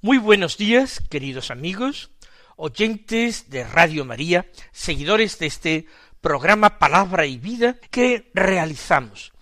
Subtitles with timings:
[0.00, 2.12] Muy buenos días, queridos amigos,
[2.54, 5.86] oyentes de Radio María, seguidores de este
[6.20, 9.32] programa Palabra y Vida que realizamos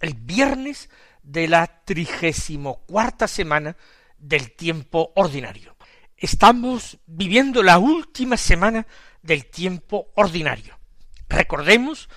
[0.00, 0.90] el viernes
[1.24, 3.76] de la trigésimo cuarta semana
[4.16, 5.76] del tiempo ordinario.
[6.16, 8.86] Estamos viviendo la última semana
[9.22, 10.78] del tiempo ordinario.
[11.28, 12.08] Recordemos,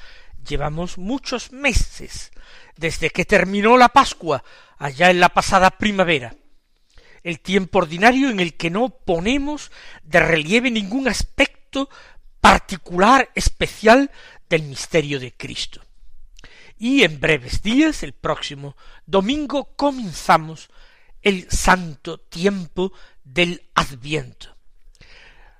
[0.47, 2.29] llevamos muchos meses
[2.77, 4.43] desde que terminó la Pascua,
[4.77, 6.35] allá en la pasada primavera,
[7.23, 9.71] el tiempo ordinario en el que no ponemos
[10.03, 11.89] de relieve ningún aspecto
[12.41, 14.11] particular, especial
[14.49, 15.81] del misterio de Cristo.
[16.77, 20.69] Y en breves días, el próximo domingo, comenzamos
[21.21, 24.55] el santo tiempo del Adviento.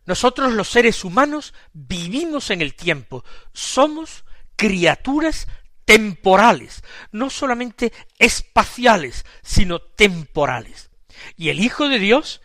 [0.05, 4.23] Nosotros los seres humanos vivimos en el tiempo, somos
[4.55, 5.47] criaturas
[5.85, 10.88] temporales, no solamente espaciales, sino temporales.
[11.38, 12.41] Y el Hijo de Dios,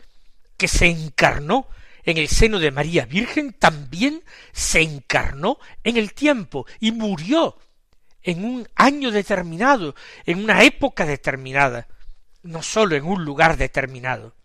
[0.57, 1.67] que se encarnó
[2.03, 7.57] en el seno de María Virgen, también se encarnó en el tiempo y murió
[8.21, 11.87] en un año determinado, en una época determinada,
[12.43, 14.35] no sólo en un lugar determinado.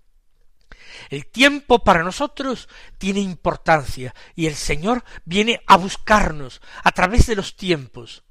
[1.08, 7.36] El tiempo para nosotros tiene importancia y el Señor viene a buscarnos a través de
[7.36, 8.22] los tiempos.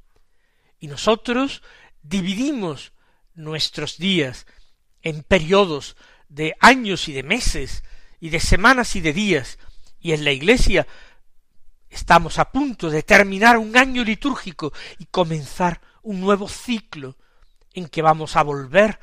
[0.80, 1.64] Y nosotros
[2.04, 2.94] dividimos
[3.34, 4.46] nuestros días
[5.04, 5.96] en periodos
[6.28, 7.84] de años y de meses
[8.20, 9.58] y de semanas y de días,
[10.00, 10.88] y en la Iglesia
[11.90, 17.18] estamos a punto de terminar un año litúrgico y comenzar un nuevo ciclo
[17.74, 19.00] en que vamos a volver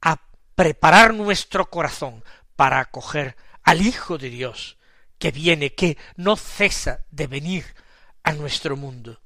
[0.00, 0.20] a
[0.54, 2.24] preparar nuestro corazón
[2.56, 4.78] para acoger al Hijo de Dios,
[5.18, 7.64] que viene, que no cesa de venir
[8.22, 9.20] a nuestro mundo.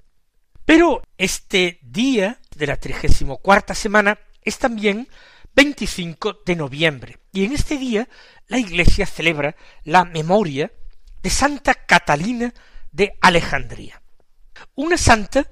[0.65, 5.09] Pero este día de la trigésimo cuarta semana es también
[5.57, 8.09] 25 de noviembre, y en este día
[8.47, 10.71] la Iglesia celebra la memoria
[11.23, 12.53] de Santa Catalina
[12.93, 14.03] de Alejandría,
[14.75, 15.49] una santa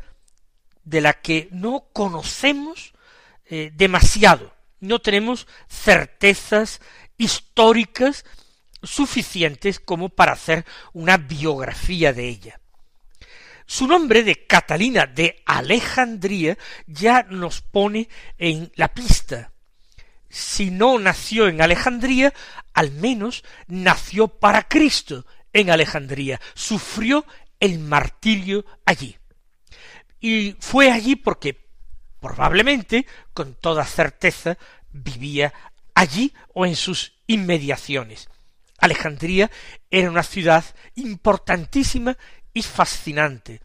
[0.84, 2.92] de la que no conocemos
[3.47, 6.82] eh, demasiado, no tenemos certezas
[7.16, 8.26] históricas
[8.82, 12.60] suficientes como para hacer una biografía de ella.
[13.65, 19.53] Su nombre de Catalina de Alejandría ya nos pone en la pista.
[20.34, 22.34] Si no nació en Alejandría,
[22.72, 27.25] al menos nació para Cristo en Alejandría, sufrió
[27.61, 29.17] el martirio allí.
[30.19, 31.69] Y fue allí porque
[32.19, 34.59] probablemente, con toda certeza,
[34.91, 35.55] vivía
[35.95, 38.28] allí o en sus inmediaciones.
[38.78, 39.53] Alejandría
[39.89, 40.65] era una ciudad
[40.97, 42.19] importantísima
[42.53, 43.61] y fascinante,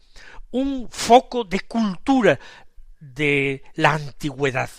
[0.52, 2.38] un foco de cultura
[3.00, 4.70] de la antigüedad,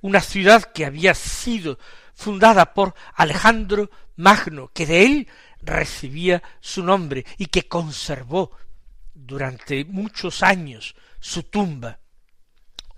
[0.00, 1.78] una ciudad que había sido
[2.14, 5.28] fundada por Alejandro Magno, que de él
[5.60, 8.52] recibía su nombre y que conservó
[9.14, 11.98] durante muchos años su tumba,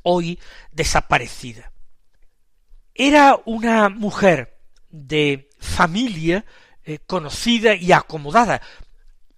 [0.03, 0.39] hoy
[0.73, 1.73] desaparecida.
[2.95, 4.59] Era una mujer
[4.91, 6.45] de familia
[6.85, 8.63] eh, conocida y acomodada,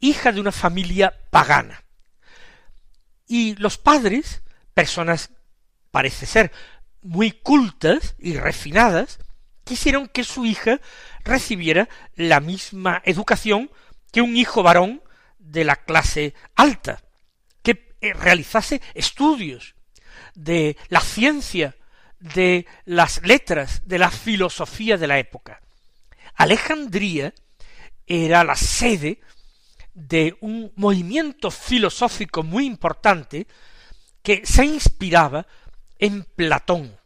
[0.00, 1.84] hija de una familia pagana.
[3.26, 4.42] Y los padres,
[4.74, 5.30] personas
[5.90, 6.52] parece ser
[7.02, 9.18] muy cultas y refinadas,
[9.64, 10.80] quisieron que su hija
[11.24, 13.70] recibiera la misma educación
[14.12, 15.02] que un hijo varón
[15.38, 17.02] de la clase alta,
[17.62, 19.74] que eh, realizase estudios
[20.34, 21.76] de la ciencia,
[22.20, 25.60] de las letras, de la filosofía de la época.
[26.34, 27.34] Alejandría
[28.06, 29.20] era la sede
[29.94, 33.46] de un movimiento filosófico muy importante
[34.22, 35.46] que se inspiraba
[35.98, 36.97] en Platón.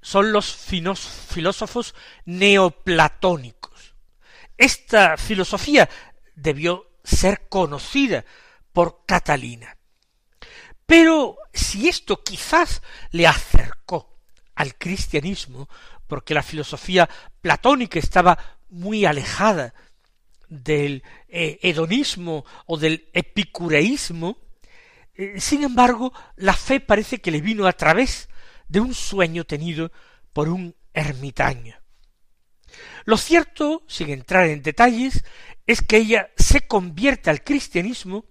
[0.00, 3.94] Son los filósofos neoplatónicos.
[4.56, 5.88] Esta filosofía
[6.34, 8.24] debió ser conocida
[8.72, 9.76] por Catalina.
[10.86, 14.18] Pero si esto quizás le acercó
[14.54, 15.68] al cristianismo,
[16.06, 17.08] porque la filosofía
[17.40, 18.38] platónica estaba
[18.70, 19.74] muy alejada
[20.48, 24.38] del eh, hedonismo o del epicureísmo,
[25.14, 28.28] eh, sin embargo, la fe parece que le vino a través
[28.68, 29.90] de un sueño tenido
[30.32, 31.76] por un ermitaño.
[33.04, 35.24] Lo cierto, sin entrar en detalles,
[35.66, 38.26] es que ella se convierte al cristianismo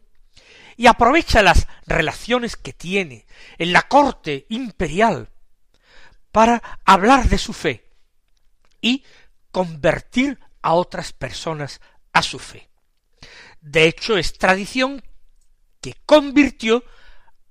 [0.75, 3.25] y aprovecha las relaciones que tiene
[3.57, 5.30] en la corte imperial
[6.31, 7.90] para hablar de su fe
[8.80, 9.04] y
[9.51, 11.81] convertir a otras personas
[12.13, 12.69] a su fe.
[13.60, 15.04] De hecho, es tradición
[15.81, 16.83] que convirtió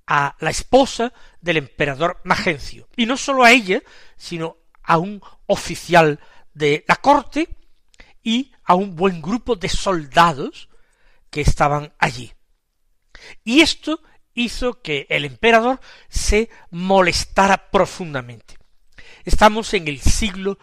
[0.05, 3.81] a la esposa del emperador Magencio, y no sólo a ella,
[4.15, 6.19] sino a un oficial
[6.53, 7.49] de la corte
[8.23, 10.69] y a un buen grupo de soldados
[11.29, 12.33] que estaban allí.
[13.43, 14.01] Y esto
[14.33, 15.79] hizo que el emperador
[16.09, 18.57] se molestara profundamente.
[19.25, 20.57] Estamos en el siglo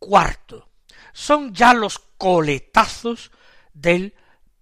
[0.00, 0.64] IV.
[1.12, 3.30] Son ya los coletazos
[3.72, 4.14] del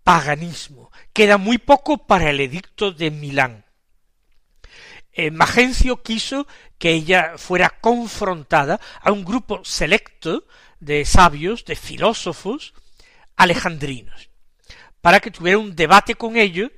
[0.05, 0.91] paganismo.
[1.12, 3.62] Queda muy poco para el edicto de Milán.
[5.12, 6.47] Eh, Magencio quiso
[6.79, 10.47] que ella fuera confrontada a un grupo selecto
[10.81, 12.75] de sabios, de filósofos
[13.37, 14.31] alejandrinos,
[15.00, 16.70] para que tuviera un debate con ellos,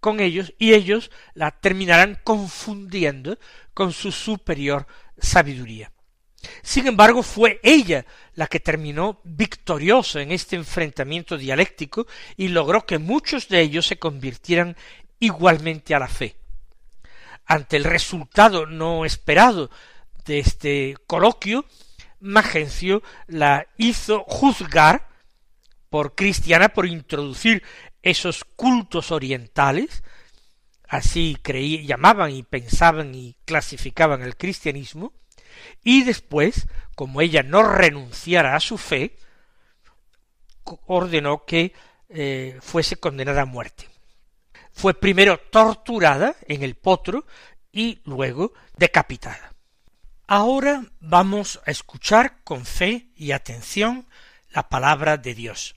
[0.00, 3.38] con ellos, y ellos la terminaran confundiendo
[3.74, 4.86] con su superior
[5.18, 5.92] sabiduría.
[6.62, 8.04] Sin embargo, fue ella
[8.34, 12.06] la que terminó victoriosa en este enfrentamiento dialéctico
[12.36, 14.76] y logró que muchos de ellos se convirtieran
[15.20, 16.41] igualmente a la fe.
[17.52, 19.70] Ante el resultado no esperado
[20.24, 21.66] de este coloquio,
[22.18, 25.06] Magencio la hizo juzgar
[25.90, 27.62] por cristiana por introducir
[28.00, 30.02] esos cultos orientales,
[30.88, 35.12] así creí, llamaban y pensaban y clasificaban el cristianismo,
[35.84, 39.18] y después, como ella no renunciara a su fe,
[40.86, 41.74] ordenó que
[42.08, 43.91] eh, fuese condenada a muerte.
[44.72, 47.26] Fue primero torturada en el potro
[47.70, 49.54] y luego decapitada.
[50.26, 54.06] Ahora vamos a escuchar con fe y atención
[54.50, 55.76] la palabra de Dios.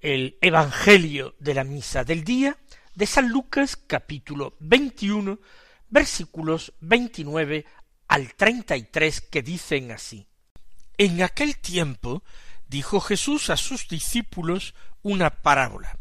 [0.00, 2.58] El Evangelio de la Misa del Día
[2.94, 5.38] de San Lucas capítulo 21
[5.88, 7.64] versículos 29
[8.08, 10.26] al 33 que dicen así.
[10.98, 12.22] En aquel tiempo
[12.68, 15.98] dijo Jesús a sus discípulos una parábola.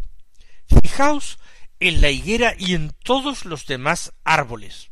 [0.82, 1.40] Fijaos
[1.84, 4.90] en la higuera y en todos los demás árboles.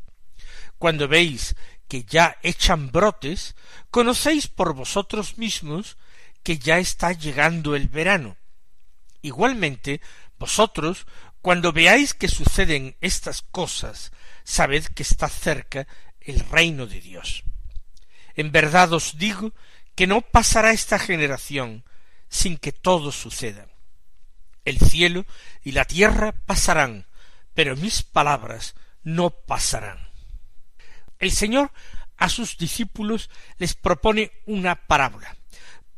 [0.77, 1.55] Cuando veis
[1.87, 3.55] que ya echan brotes,
[3.89, 5.97] conocéis por vosotros mismos
[6.43, 8.35] que ya está llegando el verano.
[9.21, 10.01] Igualmente,
[10.37, 11.05] vosotros,
[11.41, 14.11] cuando veáis que suceden estas cosas,
[14.43, 15.87] sabed que está cerca
[16.19, 17.43] el reino de Dios.
[18.35, 19.53] En verdad os digo
[19.95, 21.85] que no pasará esta generación
[22.27, 23.70] sin que todo suceda.
[24.65, 25.25] El cielo
[25.63, 27.07] y la tierra pasarán,
[27.53, 29.99] pero mis palabras no pasarán.
[31.19, 31.71] El Señor
[32.17, 35.35] a sus discípulos les propone una parábola.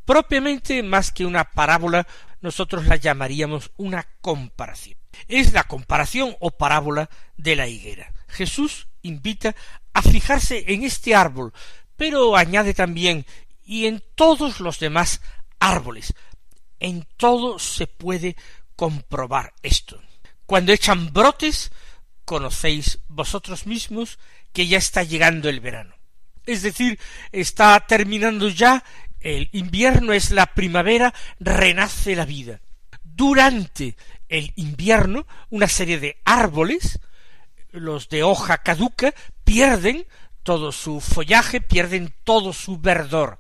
[0.06, 2.08] Propiamente más que una parábola,
[2.42, 4.98] nosotros la llamaríamos una comparación.
[5.28, 8.14] Es la comparación o parábola de la higuera.
[8.28, 9.56] Jesús invita
[9.94, 11.54] a fijarse en este árbol,
[11.96, 13.26] pero añade también
[13.66, 15.22] y en todos los demás
[15.60, 16.14] árboles.
[16.84, 18.36] En todo se puede
[18.76, 20.02] comprobar esto.
[20.46, 21.72] Cuando echan brotes,
[22.26, 24.20] conocéis vosotros mismos
[24.52, 25.96] que ya está llegando el verano.
[26.46, 27.00] Es decir,
[27.32, 28.84] está terminando ya
[29.22, 32.60] el invierno, es la primavera, renace la vida.
[33.02, 33.96] Durante
[34.28, 37.00] el invierno, una serie de árboles,
[37.72, 39.14] los de hoja caduca,
[39.46, 40.06] pierden
[40.44, 43.40] todo su follaje, pierden todo su verdor.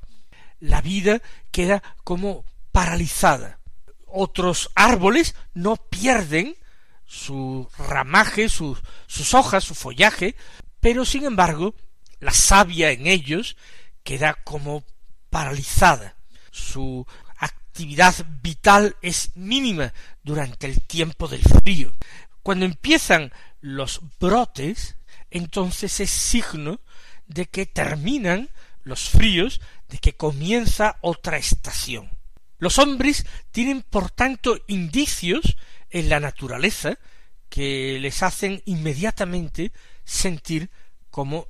[0.61, 1.21] La vida
[1.51, 3.59] queda como paralizada.
[4.05, 6.57] Otros árboles no pierden
[7.05, 10.35] su ramaje, sus, sus hojas, su follaje,
[10.81, 11.75] pero sin embargo
[12.19, 13.55] la savia en ellos
[14.03, 14.83] queda como
[15.29, 16.15] paralizada.
[16.51, 21.93] Su actividad vital es mínima durante el tiempo del frío.
[22.41, 24.97] Cuando empiezan los brotes,
[25.31, 26.81] entonces es signo
[27.25, 28.49] de que terminan
[28.83, 32.09] los fríos, de que comienza otra estación.
[32.63, 35.57] Los hombres tienen por tanto indicios
[35.89, 36.97] en la naturaleza
[37.49, 39.73] que les hacen inmediatamente
[40.05, 40.69] sentir
[41.09, 41.49] como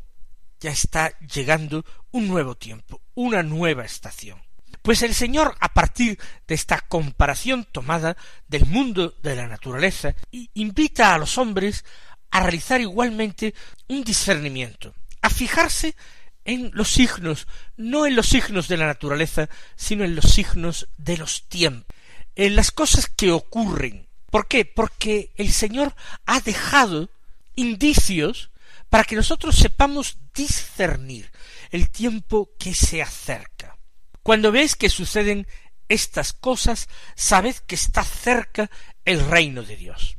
[0.60, 4.42] ya está llegando un nuevo tiempo, una nueva estación.
[4.82, 6.18] Pues el Señor, a partir
[6.48, 8.18] de esta comparación tomada
[8.48, 11.86] del mundo de la naturaleza, invita a los hombres
[12.32, 13.54] a realizar igualmente
[13.88, 15.96] un discernimiento, a fijarse
[16.46, 17.48] en los signos,
[17.78, 21.96] no en los signos de la naturaleza, sino en los signos de los tiempos,
[22.36, 24.08] en las cosas que ocurren.
[24.30, 24.66] ¿Por qué?
[24.66, 25.96] Porque el Señor
[26.26, 27.10] ha dejado
[27.56, 28.50] indicios
[28.90, 31.32] para que nosotros sepamos discernir
[31.72, 33.78] el tiempo que se acerca.
[34.22, 35.48] Cuando veis que suceden
[35.90, 38.70] estas cosas, sabed que está cerca
[39.06, 40.16] el reino de Dios.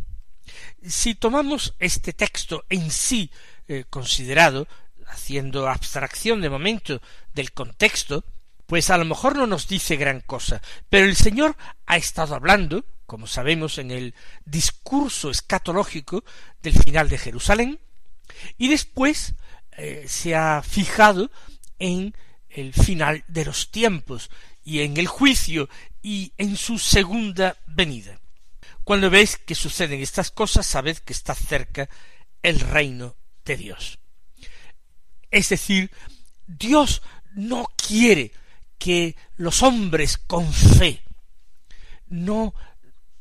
[0.87, 3.31] Si tomamos este texto en sí
[3.67, 4.69] eh, considerado,
[5.09, 7.01] haciendo abstracción de momento
[7.33, 8.25] del contexto,
[8.67, 11.57] pues a lo mejor no nos dice gran cosa, pero el Señor
[11.87, 16.25] ha estado hablando, como sabemos, en el discurso escatológico
[16.63, 17.81] del final de Jerusalén,
[18.57, 19.35] y después
[19.73, 21.31] eh, se ha fijado
[21.79, 22.15] en
[22.49, 24.31] el final de los tiempos
[24.63, 25.69] y en el juicio
[26.03, 28.21] y en su segunda venida.
[28.85, 31.89] Cuando veis que suceden estas cosas, sabed que está cerca
[32.43, 33.99] el reino de Dios.
[35.35, 35.91] Es decir,
[36.47, 37.03] Dios
[37.35, 38.31] no quiere
[38.79, 41.03] que los hombres con fe
[42.07, 42.55] no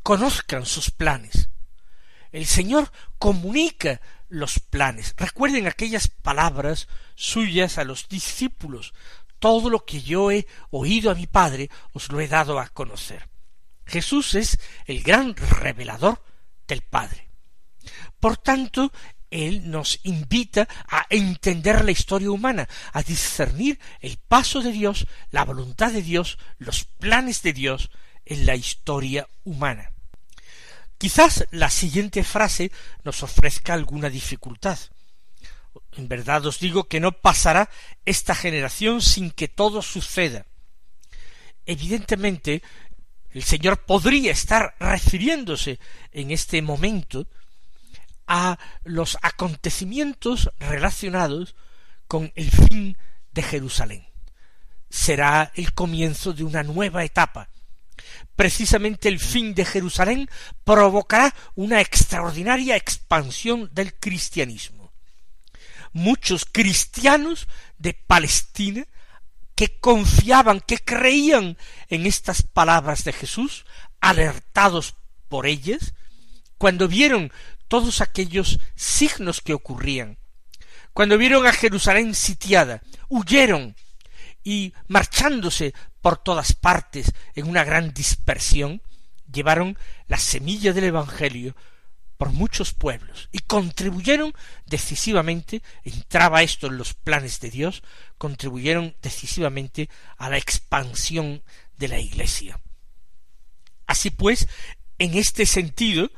[0.03, 1.49] conozcan sus planes.
[2.31, 5.15] El Señor comunica los planes.
[5.17, 8.93] Recuerden aquellas palabras suyas a los discípulos.
[9.39, 13.27] Todo lo que yo he oído a mi Padre os lo he dado a conocer.
[13.87, 16.23] Jesús es el gran revelador
[16.67, 17.27] del Padre.
[18.19, 18.93] Por tanto,
[19.33, 25.43] Él nos invita a entender la historia humana, a discernir el paso de Dios, la
[25.43, 27.89] voluntad de Dios, los planes de Dios
[28.25, 29.91] en la historia humana.
[30.99, 32.71] Quizás la siguiente frase
[33.03, 34.77] nos ofrezca alguna dificultad.
[35.93, 37.71] En verdad os digo que no pasará
[38.05, 40.45] esta generación sin que todo suceda.
[41.65, 42.61] Evidentemente,
[43.31, 45.79] el Señor podría estar refiriéndose
[46.11, 47.27] en este momento
[48.27, 51.55] a los acontecimientos relacionados
[52.07, 52.97] con el fin
[53.31, 54.07] de Jerusalén.
[54.89, 57.49] Será el comienzo de una nueva etapa,
[58.35, 60.29] precisamente el fin de Jerusalén
[60.63, 64.91] provocará una extraordinaria expansión del cristianismo.
[65.91, 68.85] Muchos cristianos de Palestina
[69.55, 71.57] que confiaban, que creían
[71.89, 73.65] en estas palabras de Jesús,
[74.01, 74.95] alertados
[75.29, 75.93] por ellas,
[76.57, 77.31] cuando vieron
[77.67, 80.17] todos aquellos signos que ocurrían,
[80.93, 83.75] cuando vieron a Jerusalén sitiada, huyeron
[84.43, 88.81] y marchándose por todas partes en una gran dispersión,
[89.31, 89.77] llevaron
[90.07, 91.55] la semilla del Evangelio
[92.17, 94.33] por muchos pueblos y contribuyeron
[94.65, 97.81] decisivamente, entraba esto en los planes de Dios,
[98.17, 101.43] contribuyeron decisivamente a la expansión
[101.77, 102.59] de la Iglesia.
[103.87, 104.47] Así pues,
[104.99, 106.11] en este sentido,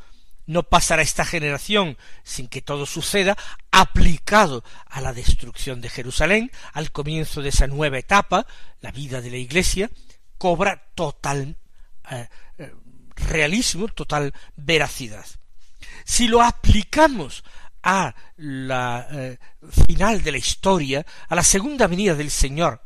[0.46, 3.38] no pasará esta generación sin que todo suceda
[3.72, 8.46] aplicado a la destrucción de Jerusalén, al comienzo de esa nueva etapa,
[8.82, 9.90] la vida de la Iglesia,
[10.38, 11.58] cobra total
[12.12, 12.74] eh, eh,
[13.16, 15.26] realismo, total veracidad.
[16.04, 17.44] Si lo aplicamos
[17.82, 19.38] a la eh,
[19.88, 22.82] final de la historia, a la segunda venida del Señor,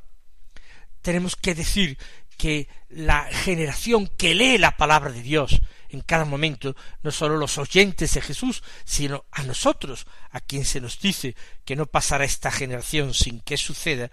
[1.02, 1.98] tenemos que decir
[2.38, 7.58] que la generación que lee la palabra de Dios en cada momento, no sólo los
[7.58, 12.52] oyentes de Jesús, sino a nosotros, a quien se nos dice que no pasará esta
[12.52, 14.10] generación sin que suceda,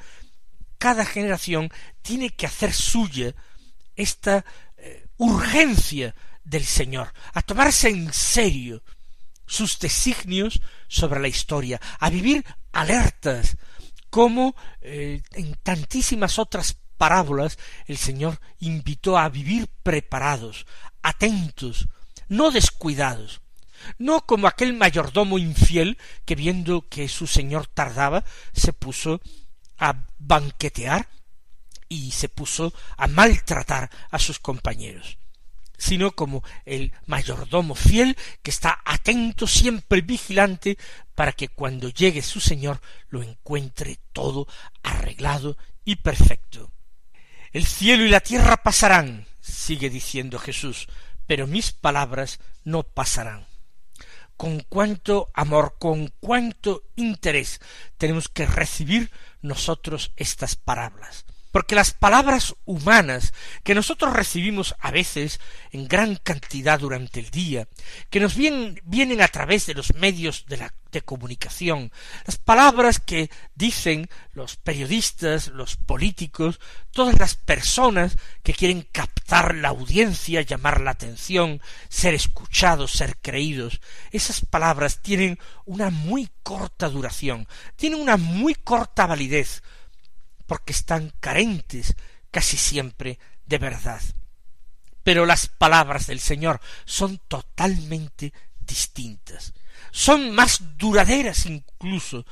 [0.78, 1.71] cada generación
[2.02, 3.35] tiene que hacer suya
[3.95, 4.45] esta
[4.76, 6.14] eh, urgencia
[6.45, 8.83] del Señor, a tomarse en serio
[9.47, 13.56] sus designios sobre la historia, a vivir alertas,
[14.11, 20.66] como eh, en tantísimas otras parábolas el Señor invitó a vivir preparados,
[21.07, 21.89] atentos,
[22.29, 23.41] no descuidados,
[23.97, 29.21] no como aquel mayordomo infiel que viendo que su señor tardaba se puso
[29.79, 31.09] a banquetear
[31.89, 35.19] y se puso a maltratar a sus compañeros,
[35.79, 40.77] sino como el mayordomo fiel que está atento siempre vigilante
[41.15, 44.49] para que cuando llegue su señor lo encuentre todo
[44.83, 46.73] arreglado y perfecto.
[47.57, 50.89] El cielo y la tierra pasarán, sigue diciendo Jesús,
[51.27, 53.47] pero mis palabras no pasarán.
[54.37, 57.63] Con cuánto amor, con cuánto interés
[57.97, 59.11] tenemos que recibir
[59.41, 61.25] nosotros estas palabras
[61.57, 63.33] porque las palabras humanas
[63.65, 67.67] que nosotros recibimos a veces en gran cantidad durante el día,
[68.11, 71.93] que nos vienen, vienen a través de los medios de, la, de comunicación,
[72.25, 76.59] las palabras que dicen los periodistas, los políticos,
[76.91, 83.81] todas las personas que quieren captar la audiencia, llamar la atención, ser escuchados, ser creídos,
[84.11, 89.62] esas palabras tienen una muy corta duración, tienen una muy corta validez,
[90.47, 91.95] porque están carentes
[92.31, 94.00] casi siempre de verdad.
[95.03, 98.33] Pero las palabras del Señor son totalmente
[98.66, 99.54] distintas,
[99.90, 102.26] son más duraderas incluso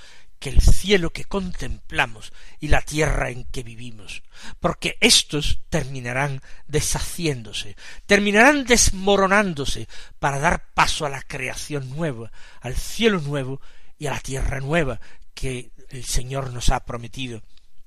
[0.44, 4.22] que el cielo que contemplamos y la tierra en que vivimos,
[4.60, 9.88] porque éstos terminarán deshaciéndose, terminarán desmoronándose
[10.18, 13.62] para dar paso a la creación nueva, al cielo nuevo
[13.98, 15.00] y a la tierra nueva
[15.32, 17.42] que el Señor nos ha prometido.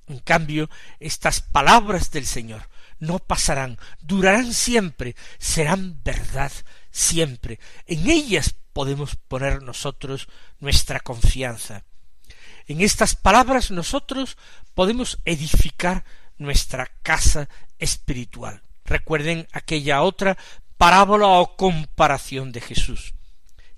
[0.07, 0.67] En cambio,
[0.99, 6.51] estas palabras del Señor no pasarán, durarán siempre, serán verdad
[6.97, 7.59] siempre.
[7.85, 10.27] En ellas podemos poner nosotros
[10.59, 11.83] nuestra confianza.
[12.65, 14.37] En estas palabras nosotros
[14.73, 16.03] podemos edificar
[16.37, 18.61] nuestra casa espiritual.
[18.83, 20.37] Recuerden aquella otra
[20.77, 23.13] parábola o comparación de Jesús.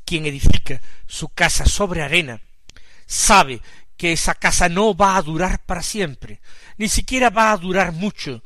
[0.06, 2.42] Quien edifica su casa sobre arena
[3.06, 3.62] sabe
[3.98, 6.42] que esa casa no va a durar para siempre,
[6.78, 8.42] ni siquiera va a durar mucho.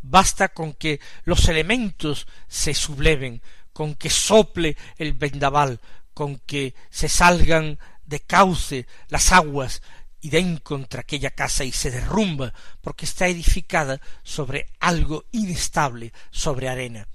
[0.00, 3.42] Basta con que los elementos se subleven,
[3.78, 5.78] con que sople el vendaval,
[6.12, 9.82] con que se salgan de cauce las aguas
[10.20, 16.68] y den contra aquella casa y se derrumba porque está edificada sobre algo inestable, sobre
[16.68, 17.06] arena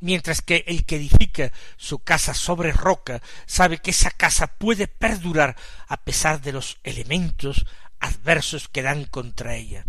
[0.00, 5.54] mientras que el que edifica su casa sobre roca sabe que esa casa puede perdurar
[5.86, 7.66] a pesar de los elementos
[8.00, 9.84] adversos que dan contra ella.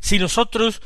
[0.00, 0.80] Si nosotros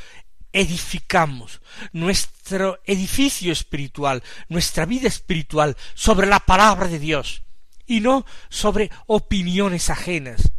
[0.52, 1.61] edificamos
[1.92, 7.42] nuestro edificio espiritual, nuestra vida espiritual sobre la palabra de Dios,
[7.87, 10.52] y no sobre opiniones ajenas,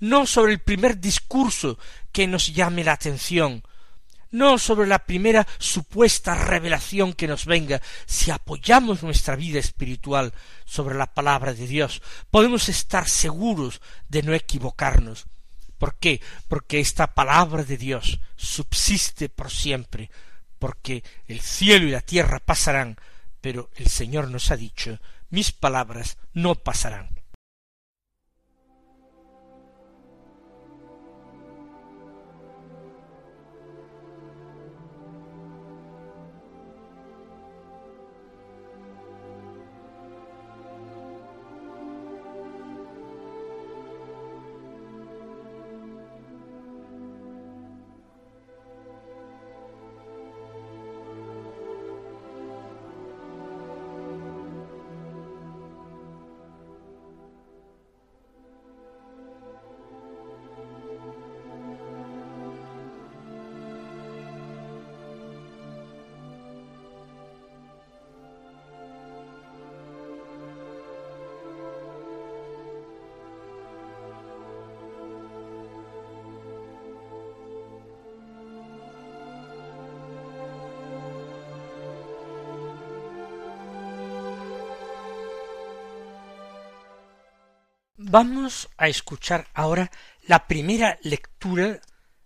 [0.00, 1.78] no sobre el primer discurso
[2.10, 3.62] que nos llame la atención,
[4.32, 10.32] no sobre la primera supuesta revelación que nos venga, si apoyamos nuestra vida espiritual
[10.64, 15.26] sobre la palabra de Dios, podemos estar seguros de no equivocarnos.
[15.82, 16.20] ¿Por qué?
[16.46, 20.12] Porque esta palabra de Dios subsiste por siempre,
[20.60, 22.96] porque el cielo y la tierra pasarán,
[23.40, 27.21] pero el Señor nos ha dicho, mis palabras no pasarán.
[88.12, 89.90] Vamos a escuchar ahora
[90.26, 91.80] la primera lectura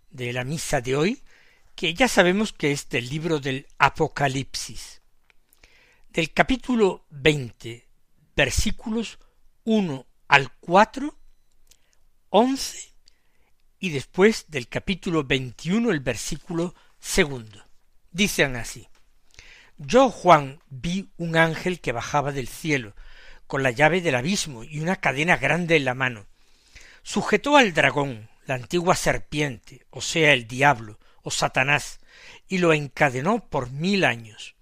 [0.09, 1.23] de la misa de hoy,
[1.77, 5.01] que ya sabemos que es del libro del Apocalipsis,
[6.09, 7.87] del capítulo veinte,
[8.35, 9.17] versículos
[9.63, 11.17] uno al cuatro,
[12.31, 12.93] once,
[13.79, 17.65] y después del capítulo veintiuno, el versículo segundo.
[18.11, 18.89] Dicen así
[19.77, 22.93] Yo, Juan, vi un ángel que bajaba del cielo,
[23.47, 26.25] con la llave del abismo y una cadena grande en la mano.
[27.01, 31.99] Sujetó al dragón, la antigua serpiente, o sea, el diablo, o Satanás,
[32.47, 34.55] y lo encadenó por mil años.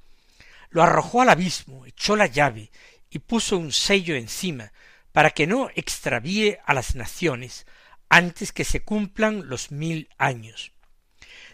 [0.69, 2.71] Lo arrojó al abismo, echó la llave
[3.09, 4.71] y puso un sello encima,
[5.11, 7.65] para que no extravíe a las naciones
[8.09, 10.71] antes que se cumplan los mil años.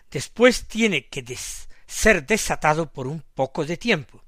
[0.10, 1.24] Después tiene que
[1.88, 4.21] ser desatado por un poco de tiempo.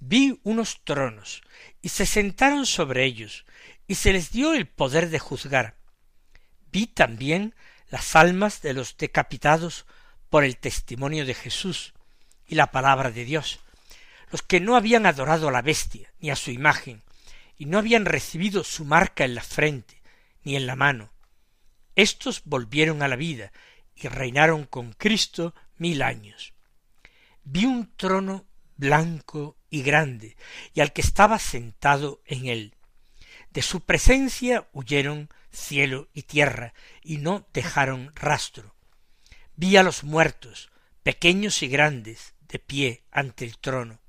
[0.00, 1.42] Vi unos tronos,
[1.82, 3.44] y se sentaron sobre ellos,
[3.86, 5.76] y se les dio el poder de juzgar.
[6.70, 7.54] Vi también
[7.90, 9.86] las almas de los decapitados
[10.28, 11.94] por el testimonio de Jesús
[12.46, 13.60] y la palabra de Dios,
[14.30, 17.02] los que no habían adorado a la bestia ni a su imagen,
[17.56, 20.00] y no habían recibido su marca en la frente
[20.44, 21.10] ni en la mano.
[21.96, 23.52] Estos volvieron a la vida
[23.96, 26.54] y reinaron con Cristo mil años.
[27.42, 30.36] Vi un trono blanco y grande,
[30.74, 32.74] y al que estaba sentado en él.
[33.50, 38.74] De su presencia huyeron cielo y tierra, y no dejaron rastro.
[39.56, 40.70] Vi a los muertos,
[41.02, 44.00] pequeños y grandes, de pie ante el trono.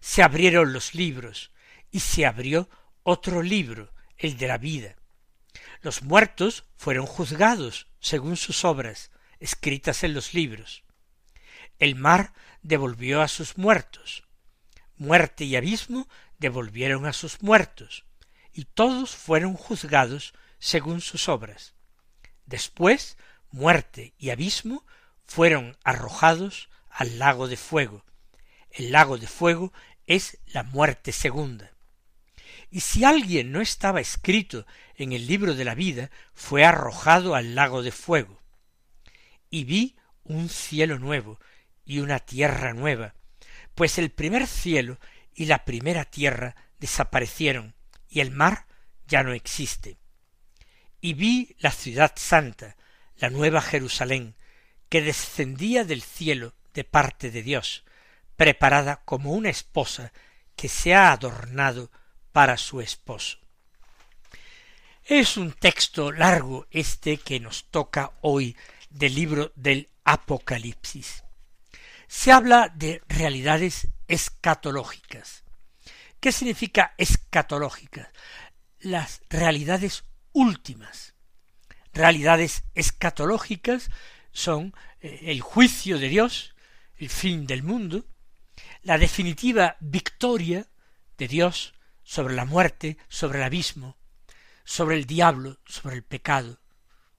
[0.00, 1.52] Se abrieron los libros,
[1.90, 2.68] y se abrió
[3.02, 4.96] otro libro, el de la vida.
[5.82, 10.84] Los muertos fueron juzgados según sus obras, escritas en los libros.
[11.78, 14.25] El mar devolvió a sus muertos,
[14.96, 18.04] muerte y abismo devolvieron a sus muertos,
[18.52, 21.74] y todos fueron juzgados según sus obras.
[22.46, 23.16] Después,
[23.50, 24.84] muerte y abismo
[25.24, 28.04] fueron arrojados al lago de fuego.
[28.70, 29.72] El lago de fuego
[30.06, 31.72] es la muerte segunda.
[32.70, 37.54] Y si alguien no estaba escrito en el libro de la vida, fue arrojado al
[37.54, 38.40] lago de fuego.
[39.50, 41.38] Y vi un cielo nuevo
[41.84, 43.14] y una tierra nueva,
[43.76, 44.98] pues el primer cielo
[45.34, 47.74] y la primera tierra desaparecieron,
[48.08, 48.66] y el mar
[49.06, 49.98] ya no existe.
[51.00, 52.76] Y vi la ciudad santa,
[53.18, 54.34] la nueva Jerusalén,
[54.88, 57.84] que descendía del cielo de parte de Dios,
[58.34, 60.12] preparada como una esposa
[60.56, 61.90] que se ha adornado
[62.32, 63.38] para su esposo.
[65.04, 68.56] Es un texto largo este que nos toca hoy
[68.88, 71.25] del libro del Apocalipsis.
[72.08, 75.44] Se habla de realidades escatológicas.
[76.20, 78.08] ¿Qué significa escatológicas?
[78.80, 81.14] Las realidades últimas.
[81.92, 83.90] Realidades escatológicas
[84.32, 86.54] son eh, el juicio de Dios,
[86.96, 88.04] el fin del mundo,
[88.82, 90.66] la definitiva victoria
[91.18, 93.96] de Dios sobre la muerte, sobre el abismo,
[94.64, 96.60] sobre el diablo, sobre el pecado,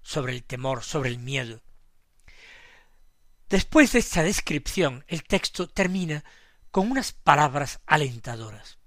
[0.02, 1.62] sobre el temor, sobre el miedo.
[3.50, 6.24] Después de esta descripción, el texto termina
[6.72, 8.78] con unas palabras alentadoras,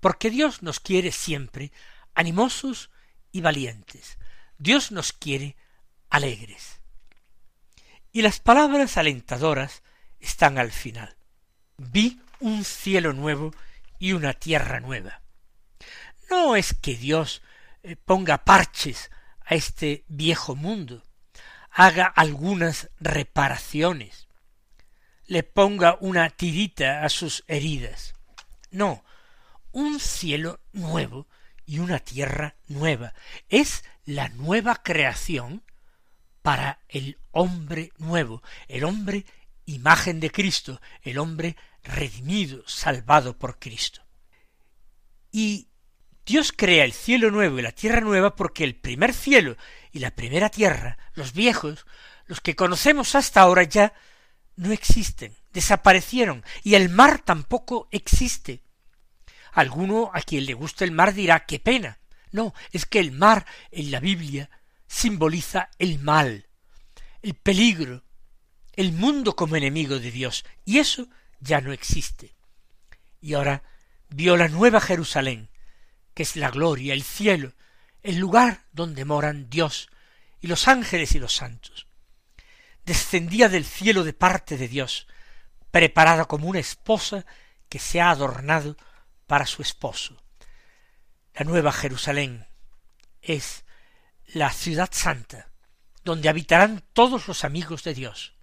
[0.00, 1.70] porque Dios nos quiere siempre
[2.14, 2.90] animosos
[3.30, 4.18] y valientes.
[4.58, 5.56] Dios nos quiere
[6.08, 6.80] alegres.
[8.12, 9.82] Y las palabras alentadoras
[10.18, 11.16] están al final.
[11.76, 13.54] Vi un cielo nuevo
[13.98, 15.20] y una tierra nueva.
[16.30, 17.42] No es que Dios
[17.82, 19.10] eh, ponga parches
[19.44, 21.02] a este viejo mundo,
[21.70, 24.28] haga algunas reparaciones,
[25.26, 28.14] le ponga una tirita a sus heridas.
[28.70, 29.04] No,
[29.72, 31.26] un cielo nuevo
[31.66, 33.14] y una tierra nueva.
[33.48, 35.62] Es la nueva creación
[36.42, 39.24] para el hombre nuevo, el hombre
[39.66, 44.02] imagen de Cristo, el hombre redimido, salvado por Cristo.
[45.30, 45.69] Y
[46.30, 49.56] Dios crea el cielo nuevo y la tierra nueva porque el primer cielo
[49.90, 51.86] y la primera tierra, los viejos,
[52.26, 53.94] los que conocemos hasta ahora ya,
[54.54, 58.62] no existen, desaparecieron, y el mar tampoco existe.
[59.50, 61.98] Alguno a quien le guste el mar dirá qué pena.
[62.30, 64.50] No, es que el mar en la Biblia
[64.86, 66.46] simboliza el mal,
[67.22, 68.04] el peligro,
[68.74, 71.08] el mundo como enemigo de Dios, y eso
[71.40, 72.36] ya no existe.
[73.20, 73.64] Y ahora
[74.10, 75.49] vio la nueva Jerusalén,
[76.20, 77.54] que es la gloria, el cielo,
[78.02, 79.88] el lugar donde moran Dios
[80.38, 81.86] y los ángeles y los santos.
[82.84, 85.06] Descendía del cielo de parte de Dios,
[85.70, 87.24] preparada como una esposa
[87.70, 88.76] que se ha adornado
[89.26, 90.22] para su esposo.
[91.32, 92.46] La nueva Jerusalén
[93.22, 93.64] es
[94.26, 95.48] la ciudad santa,
[96.04, 98.34] donde habitarán todos los amigos de Dios.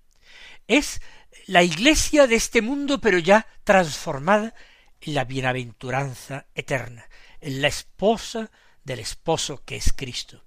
[0.68, 1.00] Es
[1.46, 4.56] la iglesia de este mundo, pero ya transformada
[5.02, 7.08] la bienaventuranza eterna,
[7.42, 8.52] en la esposa
[8.84, 10.44] del esposo que es Cristo.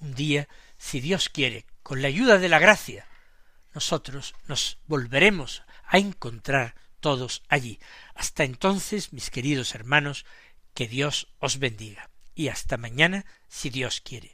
[0.00, 3.06] Un día, si Dios quiere, con la ayuda de la gracia,
[3.74, 7.78] nosotros nos volveremos a encontrar todos allí.
[8.14, 10.24] Hasta entonces, mis queridos hermanos,
[10.72, 12.10] que Dios os bendiga.
[12.34, 14.33] Y hasta mañana, si Dios quiere.